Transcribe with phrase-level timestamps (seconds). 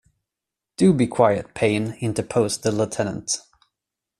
[0.77, 3.37] ‘Do be quiet, Payne,’ interposed the lieutenant.